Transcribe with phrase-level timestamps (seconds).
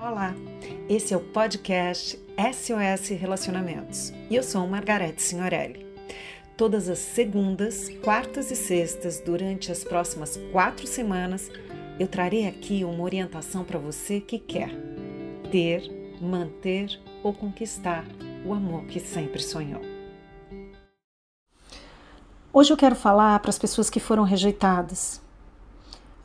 [0.00, 0.32] Olá,
[0.88, 5.84] esse é o podcast SOS Relacionamentos e eu sou Margarete Signorelli.
[6.56, 11.50] Todas as segundas, quartas e sextas, durante as próximas quatro semanas,
[11.98, 14.70] eu trarei aqui uma orientação para você que quer
[15.50, 15.82] ter,
[16.20, 18.04] manter ou conquistar
[18.46, 19.82] o amor que sempre sonhou.
[22.52, 25.20] Hoje eu quero falar para as pessoas que foram rejeitadas,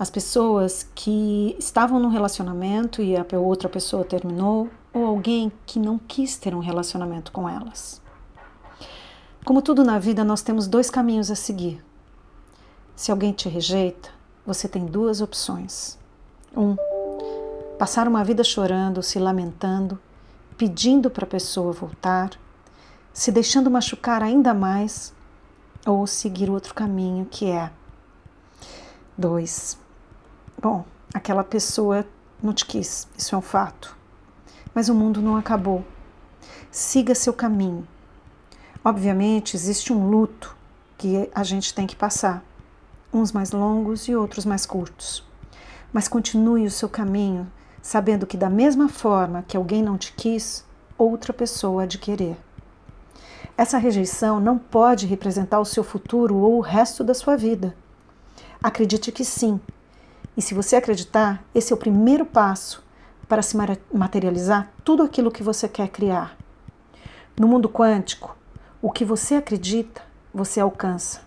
[0.04, 5.98] as pessoas que estavam num relacionamento e a outra pessoa terminou, ou alguém que não
[5.98, 8.02] quis ter um relacionamento com elas.
[9.46, 11.82] Como tudo na vida, nós temos dois caminhos a seguir.
[12.98, 14.10] Se alguém te rejeita,
[14.46, 15.98] você tem duas opções.
[16.54, 16.76] Um,
[17.80, 19.98] passar uma vida chorando, se lamentando,
[20.58, 22.32] pedindo para a pessoa voltar,
[23.14, 25.14] se deixando machucar ainda mais,
[25.86, 27.72] ou seguir outro caminho que é
[29.18, 29.82] dois.
[30.64, 32.06] Bom, aquela pessoa
[32.42, 33.98] não te quis, isso é um fato.
[34.74, 35.84] Mas o mundo não acabou.
[36.72, 37.86] Siga seu caminho.
[38.82, 40.56] Obviamente, existe um luto
[40.98, 42.42] que a gente tem que passar,
[43.14, 45.22] uns mais longos e outros mais curtos.
[45.92, 50.64] Mas continue o seu caminho, sabendo que, da mesma forma que alguém não te quis,
[50.98, 52.38] outra pessoa há de querer.
[53.58, 57.76] Essa rejeição não pode representar o seu futuro ou o resto da sua vida.
[58.64, 59.60] Acredite que sim,
[60.36, 62.84] e se você acreditar, esse é o primeiro passo
[63.28, 63.56] para se
[63.92, 66.36] materializar tudo aquilo que você quer criar.
[67.40, 68.36] No mundo quântico,
[68.82, 70.02] o que você acredita,
[70.34, 71.22] você alcança.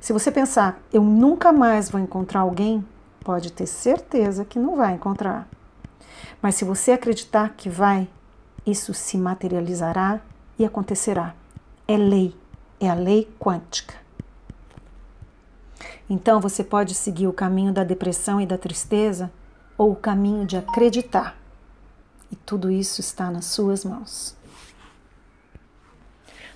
[0.00, 2.84] Se você pensar, eu nunca mais vou encontrar alguém,
[3.20, 5.48] pode ter certeza que não vai encontrar.
[6.40, 8.08] Mas se você acreditar que vai,
[8.66, 10.20] isso se materializará
[10.58, 11.34] e acontecerá.
[11.86, 12.34] É lei,
[12.80, 14.01] é a lei quântica.
[16.08, 19.30] Então você pode seguir o caminho da depressão e da tristeza
[19.76, 21.36] ou o caminho de acreditar.
[22.30, 24.36] E tudo isso está nas suas mãos.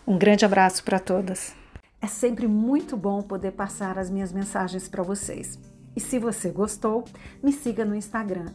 [0.06, 1.54] Um grande abraço para todas.
[2.00, 5.58] É sempre muito bom poder passar as minhas mensagens para vocês.
[5.96, 7.04] E se você gostou,
[7.42, 8.52] me siga no Instagram,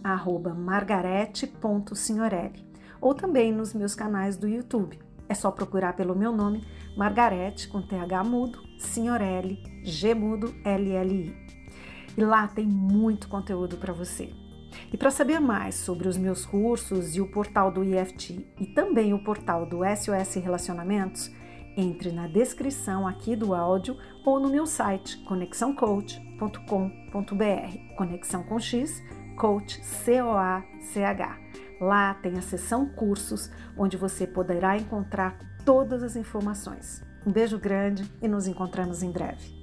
[0.56, 2.66] margarete.signorelli,
[3.02, 5.00] ou também nos meus canais do YouTube.
[5.32, 6.62] É só procurar pelo meu nome,
[6.94, 11.34] Margarete, com TH mudo, Signorelli, G mudo, LLI.
[12.18, 14.34] E lá tem muito conteúdo para você.
[14.92, 19.14] E para saber mais sobre os meus cursos e o portal do IFT e também
[19.14, 21.32] o portal do SOS Relacionamentos,
[21.78, 27.96] entre na descrição aqui do áudio ou no meu site conexãocoach.com.br.
[27.96, 29.02] Conexão com X,
[29.42, 31.40] coach C-O-A-C-H.
[31.82, 35.36] Lá tem a seção cursos, onde você poderá encontrar
[35.66, 37.04] todas as informações.
[37.26, 39.60] Um beijo grande e nos encontramos em breve.